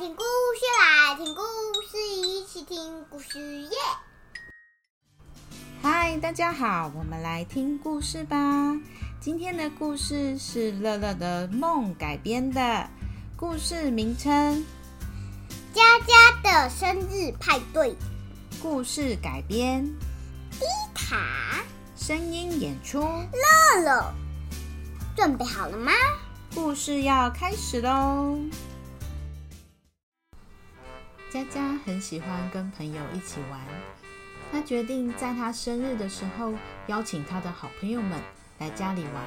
[0.00, 1.42] 听故事，来听故
[1.82, 3.76] 事，一起听故事耶！
[5.82, 8.74] 嗨，大家好，我们来听故事吧。
[9.20, 12.88] 今天的故事是乐乐的梦改编的，
[13.36, 14.64] 故事名称
[15.74, 17.90] 《佳佳的生日派对》。
[18.62, 20.64] 故事改编伊
[20.94, 21.62] 塔，
[21.94, 24.14] 声音演出乐乐。
[25.14, 25.92] 准备好了吗？
[26.54, 28.38] 故事要开始喽！
[31.30, 33.60] 佳佳很喜欢跟朋友一起玩，
[34.50, 36.52] 她决定在她生日的时候
[36.88, 38.18] 邀请她的好朋友们
[38.58, 39.22] 来家里玩。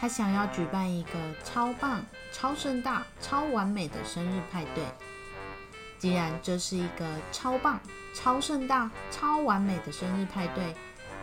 [0.00, 1.10] 她想要举办一个
[1.44, 2.02] 超棒、
[2.32, 4.82] 超盛大、超完美的生日派对。
[5.98, 7.78] 既然这是一个超棒、
[8.14, 10.74] 超盛大、超完美的生日派对，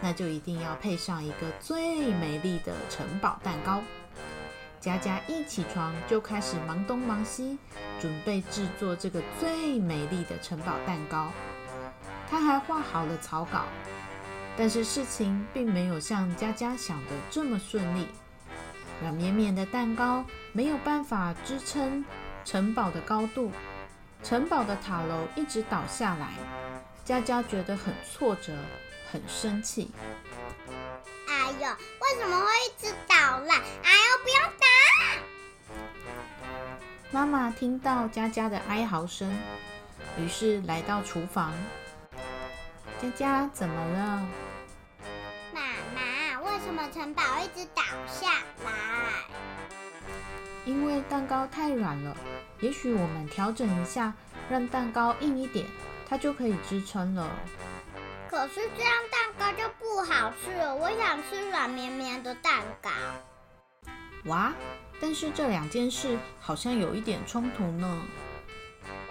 [0.01, 3.81] 那就一定要配上一个最美丽的城堡蛋糕。
[4.87, 7.57] 佳佳一起床就开始忙东忙西，
[7.99, 11.29] 准备制作这个最美丽的城堡蛋糕。
[12.29, 13.65] 他还画好了草稿，
[14.55, 18.07] 但是事情并没有像佳佳想的这么顺利。
[19.01, 22.05] 软绵绵的蛋糕没有办法支撑
[22.45, 23.51] 城堡的高度，
[24.23, 26.29] 城堡的塔楼一直倒下来。
[27.03, 28.53] 佳佳觉得很挫折，
[29.11, 29.91] 很生气。
[31.27, 33.61] 哎呦，为什么会一直倒烂？
[33.83, 34.66] 哎呦，不要打！
[37.17, 39.27] 妈妈听到佳佳的哀嚎声，
[40.19, 41.51] 于是来到厨房。
[43.01, 44.27] 佳佳，怎么了？
[45.51, 45.61] 妈
[45.95, 48.27] 妈，为什么城堡一直倒下
[48.63, 48.71] 来？
[50.63, 52.15] 因为蛋糕太软了。
[52.59, 54.13] 也许我们调整一下，
[54.47, 55.65] 让蛋糕硬一点，
[56.07, 57.27] 它就可以支撑了。
[58.29, 60.75] 可是这样蛋糕就不好吃了。
[60.75, 62.91] 我想吃软绵绵的蛋糕。
[64.25, 64.53] 哇！
[64.99, 68.01] 但是这两件事好像有一点冲突呢。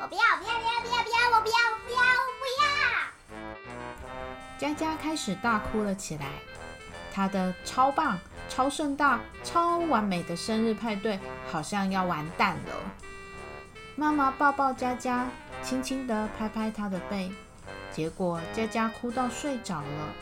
[0.01, 1.99] 我不要，不要，不要，不要，不要，我不要，不要，
[2.41, 3.39] 不要！
[4.59, 6.27] 佳佳开始大哭了起来。
[7.13, 8.19] 她的超棒、
[8.49, 11.19] 超盛大、超完美的生日派对
[11.51, 12.75] 好像要完蛋了。
[13.95, 15.27] 妈妈抱抱佳佳，
[15.63, 17.31] 轻轻地拍拍她的背，
[17.91, 20.13] 结果佳佳哭到睡着了。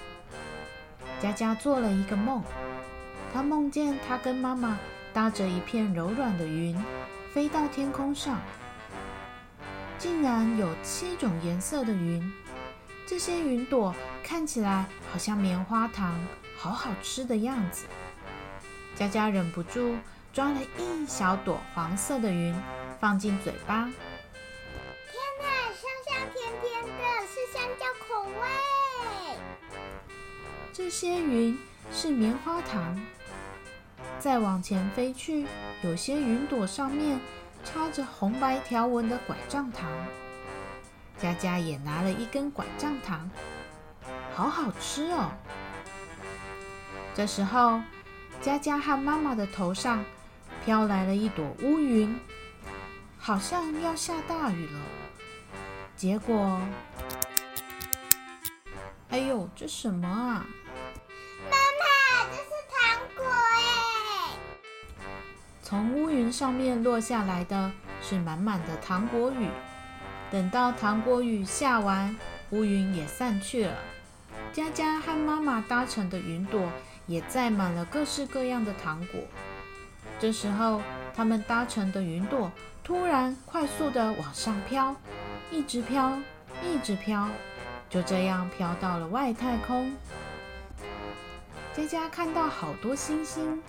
[1.21, 2.43] 佳佳做了一个梦，
[3.33, 4.78] 她梦见她跟妈妈。
[5.15, 6.77] 搭着一片柔软的云，
[7.33, 8.41] 飞到天空上，
[9.97, 12.33] 竟然有七种颜色的云。
[13.07, 13.95] 这些云朵
[14.25, 16.21] 看起来好像棉花糖，
[16.59, 17.87] 好好吃的样子。
[18.97, 19.95] 佳佳忍不住
[20.33, 22.53] 抓了一小朵黄色的云，
[22.99, 23.85] 放进嘴巴。
[23.85, 23.95] 天
[25.41, 26.99] 哪，香香甜甜的，
[27.29, 29.39] 是香蕉口味。
[30.73, 31.57] 这些云
[31.93, 33.01] 是棉花糖。
[34.19, 35.47] 再往前飞去，
[35.83, 37.21] 有些云朵上面
[37.63, 39.91] 插着红白条纹的拐杖糖。
[41.19, 43.31] 佳佳也拿了一根拐杖糖，
[44.35, 45.31] 好好吃哦。
[47.15, 47.81] 这时候，
[48.41, 50.05] 佳佳和妈妈的头上
[50.65, 52.19] 飘来了一朵乌云，
[53.19, 54.81] 好像要下大雨了。
[55.95, 56.61] 结果，
[59.11, 60.45] 哎呦，这什么啊？
[65.65, 69.49] 从乌云上面落下来的是满满的糖果雨。
[70.31, 72.15] 等到糖果雨下完，
[72.51, 73.73] 乌云也散去了。
[74.53, 76.71] 佳佳和妈妈搭乘的云朵
[77.07, 79.23] 也载满了各式各样的糖果。
[80.21, 80.83] 这时候，
[81.15, 82.53] 他们搭乘的云朵
[82.83, 84.95] 突然快速的往上飘，
[85.51, 86.19] 一直飘，
[86.63, 87.27] 一直飘，
[87.89, 89.95] 就这样飘到了外太空。
[91.75, 93.63] 佳佳看到好多星星。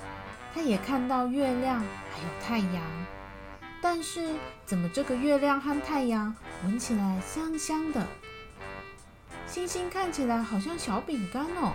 [0.55, 2.81] 他也看到月亮，还有太阳，
[3.81, 4.33] 但是
[4.65, 6.33] 怎么这个月亮和太阳
[6.63, 8.07] 闻起来香香的？
[9.45, 11.73] 星星看起来好像小饼干哦。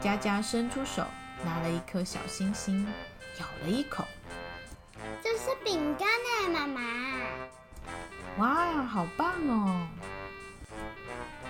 [0.00, 1.06] 佳佳伸出手
[1.44, 2.84] 拿了一颗小星星，
[3.38, 4.04] 咬了一口，
[5.22, 6.08] 这是饼干
[6.52, 6.82] 呢，妈妈。
[8.38, 9.86] 哇，好棒哦！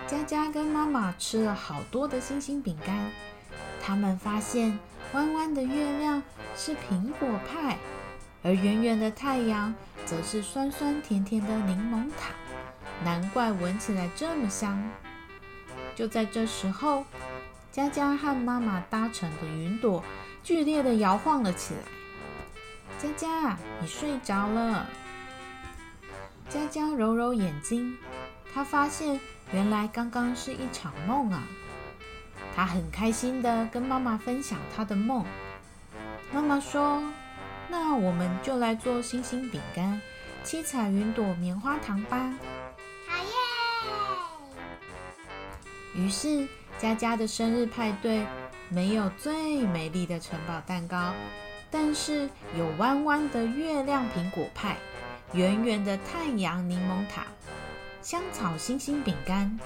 [0.06, 3.10] 佳佳跟妈妈吃了好多的星星饼干，
[3.82, 4.78] 他们发现。
[5.12, 6.22] 弯弯的月亮
[6.56, 7.76] 是苹果派，
[8.42, 9.74] 而圆圆的太阳
[10.06, 12.32] 则是酸酸甜甜的柠檬塔。
[13.04, 14.82] 难怪闻起来这么香。
[15.94, 17.04] 就在这时候，
[17.70, 20.02] 佳佳和妈妈搭乘的云朵
[20.42, 21.80] 剧烈的摇晃了起来。
[22.98, 24.86] 佳佳，你睡着了？
[26.48, 27.98] 佳佳揉揉眼睛，
[28.54, 29.20] 她发现
[29.52, 31.42] 原来刚刚是一场梦啊。
[32.54, 35.24] 他很开心的跟妈妈分享他的梦。
[36.32, 37.02] 妈妈说
[37.68, 40.00] ：“那我们就来做星星饼干，
[40.44, 42.34] 七彩云朵棉花糖吧。
[43.08, 43.16] 好
[45.96, 46.02] 耶！
[46.02, 48.26] 于是，佳佳的生日派对
[48.68, 51.12] 没有最美丽的城堡蛋糕，
[51.70, 54.76] 但是有弯弯的月亮苹果派、
[55.32, 57.26] 圆圆的太阳柠檬塔、
[58.00, 59.58] 香草星星饼干、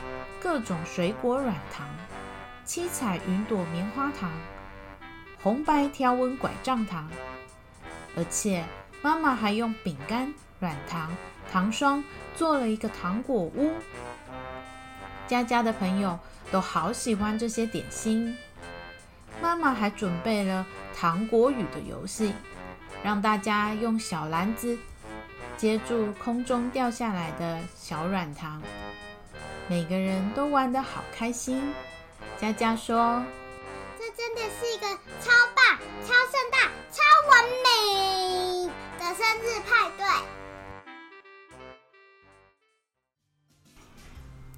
[0.43, 1.87] 各种水果软糖、
[2.67, 4.29] 七彩云朵棉花糖、
[5.41, 7.09] 红白条纹拐杖糖，
[8.17, 8.65] 而且
[9.03, 11.17] 妈妈还用饼干、软糖、
[11.51, 12.03] 糖霜
[12.35, 13.71] 做了一个糖果屋。
[15.29, 16.19] 佳佳的朋友
[16.51, 18.37] 都好喜欢这些点心。
[19.41, 22.35] 妈妈还准备了糖果雨的游戏，
[23.05, 24.77] 让大家用小篮子
[25.57, 28.61] 接住空中掉下来的小软糖。
[29.69, 31.73] 每个人都玩得好开心。
[32.39, 33.25] 佳佳说
[33.99, 34.87] 这真的是一个
[35.23, 37.01] 超棒、超盛大、超
[37.31, 40.05] 完美的生日派对。：“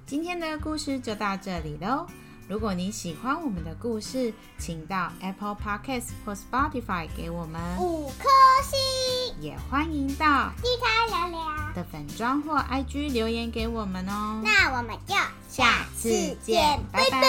[0.05, 2.05] 今天的故事就到这里喽。
[2.49, 8.27] 如果你喜欢我们的故事，请到 Apple Podcast 或 Spotify 给我们，五颗
[8.61, 8.77] 星，
[9.39, 11.39] 也欢迎到地开聊聊。
[11.73, 14.41] 的粉砖或 IG 留言给我们哦。
[14.43, 15.15] 那我们就
[15.49, 17.19] 下次见，拜拜